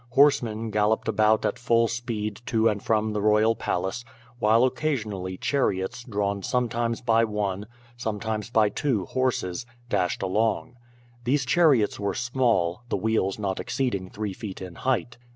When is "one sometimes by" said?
7.23-8.69